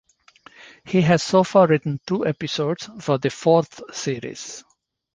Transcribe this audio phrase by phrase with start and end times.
[0.83, 4.63] He has so far written two episodes for the fourth series.